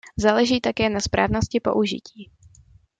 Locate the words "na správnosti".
0.89-1.59